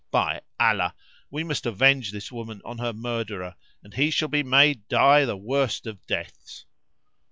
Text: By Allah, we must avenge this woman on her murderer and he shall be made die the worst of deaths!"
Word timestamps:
By 0.09 0.41
Allah, 0.59 0.95
we 1.29 1.43
must 1.43 1.67
avenge 1.67 2.11
this 2.11 2.31
woman 2.31 2.59
on 2.65 2.79
her 2.79 2.91
murderer 2.91 3.53
and 3.83 3.93
he 3.93 4.09
shall 4.09 4.29
be 4.29 4.41
made 4.41 4.87
die 4.87 5.25
the 5.25 5.37
worst 5.37 5.85
of 5.85 6.03
deaths!" 6.07 6.65